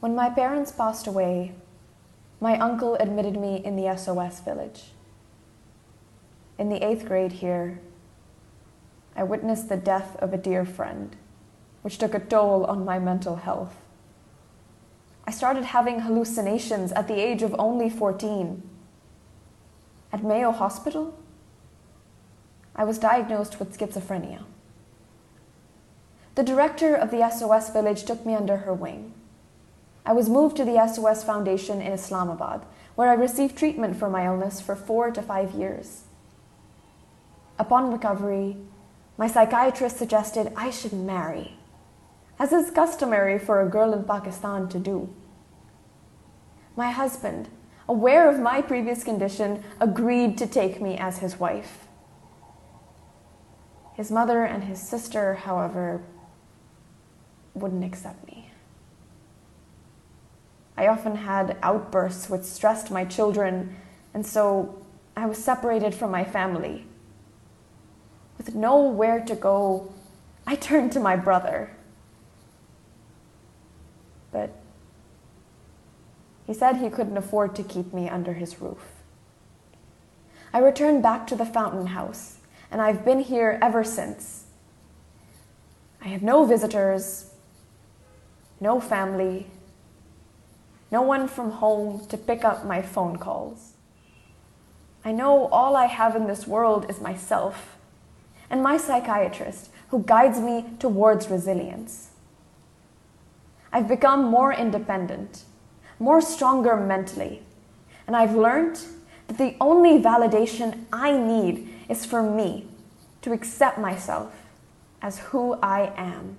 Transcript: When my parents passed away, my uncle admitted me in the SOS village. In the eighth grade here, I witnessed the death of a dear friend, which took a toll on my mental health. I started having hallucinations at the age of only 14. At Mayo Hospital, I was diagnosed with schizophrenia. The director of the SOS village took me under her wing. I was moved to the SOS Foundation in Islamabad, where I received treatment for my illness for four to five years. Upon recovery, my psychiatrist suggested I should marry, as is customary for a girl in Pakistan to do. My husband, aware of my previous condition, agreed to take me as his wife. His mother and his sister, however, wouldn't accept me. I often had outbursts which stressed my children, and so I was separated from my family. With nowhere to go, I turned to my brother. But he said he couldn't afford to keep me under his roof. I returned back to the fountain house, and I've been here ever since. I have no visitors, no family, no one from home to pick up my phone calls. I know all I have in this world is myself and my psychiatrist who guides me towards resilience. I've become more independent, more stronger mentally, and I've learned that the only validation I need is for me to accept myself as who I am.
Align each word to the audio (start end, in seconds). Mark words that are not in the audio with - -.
When 0.00 0.14
my 0.14 0.30
parents 0.30 0.70
passed 0.70 1.08
away, 1.08 1.54
my 2.40 2.56
uncle 2.58 2.94
admitted 2.94 3.36
me 3.36 3.56
in 3.64 3.74
the 3.74 3.96
SOS 3.96 4.40
village. 4.40 4.92
In 6.56 6.68
the 6.68 6.84
eighth 6.84 7.04
grade 7.04 7.32
here, 7.32 7.80
I 9.16 9.24
witnessed 9.24 9.68
the 9.68 9.76
death 9.76 10.14
of 10.16 10.32
a 10.32 10.38
dear 10.38 10.64
friend, 10.64 11.16
which 11.82 11.98
took 11.98 12.14
a 12.14 12.20
toll 12.20 12.64
on 12.66 12.84
my 12.84 13.00
mental 13.00 13.36
health. 13.36 13.74
I 15.26 15.32
started 15.32 15.64
having 15.64 16.00
hallucinations 16.00 16.92
at 16.92 17.08
the 17.08 17.20
age 17.20 17.42
of 17.42 17.54
only 17.58 17.90
14. 17.90 18.62
At 20.12 20.22
Mayo 20.22 20.52
Hospital, 20.52 21.18
I 22.76 22.84
was 22.84 22.98
diagnosed 22.98 23.58
with 23.58 23.76
schizophrenia. 23.76 24.44
The 26.36 26.44
director 26.44 26.94
of 26.94 27.10
the 27.10 27.28
SOS 27.28 27.70
village 27.70 28.04
took 28.04 28.24
me 28.24 28.36
under 28.36 28.58
her 28.58 28.72
wing. 28.72 29.12
I 30.08 30.12
was 30.12 30.30
moved 30.30 30.56
to 30.56 30.64
the 30.64 30.86
SOS 30.88 31.22
Foundation 31.22 31.82
in 31.82 31.92
Islamabad, 31.92 32.64
where 32.94 33.10
I 33.10 33.12
received 33.12 33.58
treatment 33.58 33.94
for 33.94 34.08
my 34.08 34.24
illness 34.24 34.58
for 34.58 34.74
four 34.74 35.10
to 35.10 35.20
five 35.20 35.50
years. 35.50 36.04
Upon 37.58 37.92
recovery, 37.92 38.56
my 39.18 39.26
psychiatrist 39.26 39.98
suggested 39.98 40.50
I 40.56 40.70
should 40.70 40.94
marry, 40.94 41.58
as 42.38 42.54
is 42.54 42.70
customary 42.70 43.38
for 43.38 43.60
a 43.60 43.68
girl 43.68 43.92
in 43.92 44.04
Pakistan 44.04 44.70
to 44.70 44.78
do. 44.78 45.14
My 46.74 46.90
husband, 46.90 47.50
aware 47.86 48.30
of 48.30 48.40
my 48.40 48.62
previous 48.62 49.04
condition, 49.04 49.62
agreed 49.78 50.38
to 50.38 50.46
take 50.46 50.80
me 50.80 50.96
as 50.96 51.18
his 51.18 51.38
wife. 51.38 51.86
His 53.92 54.10
mother 54.10 54.42
and 54.42 54.64
his 54.64 54.80
sister, 54.80 55.34
however, 55.34 56.00
wouldn't 57.52 57.84
accept 57.84 58.26
me. 58.26 58.37
I 60.78 60.86
often 60.86 61.16
had 61.16 61.56
outbursts 61.60 62.30
which 62.30 62.44
stressed 62.44 62.88
my 62.88 63.04
children, 63.04 63.74
and 64.14 64.24
so 64.24 64.80
I 65.16 65.26
was 65.26 65.42
separated 65.42 65.92
from 65.92 66.12
my 66.12 66.22
family. 66.22 66.86
With 68.36 68.54
nowhere 68.54 69.18
to 69.24 69.34
go, 69.34 69.92
I 70.46 70.54
turned 70.54 70.92
to 70.92 71.00
my 71.00 71.16
brother. 71.16 71.72
But 74.30 74.54
he 76.46 76.54
said 76.54 76.76
he 76.76 76.90
couldn't 76.90 77.16
afford 77.16 77.56
to 77.56 77.64
keep 77.64 77.92
me 77.92 78.08
under 78.08 78.34
his 78.34 78.60
roof. 78.60 79.02
I 80.52 80.60
returned 80.60 81.02
back 81.02 81.26
to 81.26 81.34
the 81.34 81.44
fountain 81.44 81.88
house, 81.88 82.36
and 82.70 82.80
I've 82.80 83.04
been 83.04 83.18
here 83.18 83.58
ever 83.60 83.82
since. 83.82 84.44
I 86.00 86.06
have 86.06 86.22
no 86.22 86.44
visitors, 86.44 87.32
no 88.60 88.78
family, 88.78 89.48
no 90.90 91.02
one 91.02 91.28
from 91.28 91.50
home 91.50 92.06
to 92.06 92.16
pick 92.16 92.44
up 92.44 92.64
my 92.64 92.82
phone 92.82 93.16
calls. 93.16 93.72
I 95.04 95.12
know 95.12 95.46
all 95.48 95.76
I 95.76 95.86
have 95.86 96.16
in 96.16 96.26
this 96.26 96.46
world 96.46 96.86
is 96.88 97.00
myself 97.00 97.76
and 98.50 98.62
my 98.62 98.76
psychiatrist 98.76 99.70
who 99.88 100.02
guides 100.02 100.38
me 100.38 100.64
towards 100.78 101.30
resilience. 101.30 102.10
I've 103.72 103.88
become 103.88 104.24
more 104.24 104.52
independent, 104.52 105.44
more 105.98 106.20
stronger 106.20 106.76
mentally, 106.76 107.42
and 108.06 108.16
I've 108.16 108.34
learned 108.34 108.80
that 109.26 109.38
the 109.38 109.56
only 109.60 110.02
validation 110.02 110.84
I 110.92 111.16
need 111.16 111.68
is 111.88 112.04
for 112.04 112.22
me 112.22 112.66
to 113.22 113.32
accept 113.32 113.78
myself 113.78 114.32
as 115.02 115.18
who 115.18 115.54
I 115.62 115.92
am. 115.96 116.38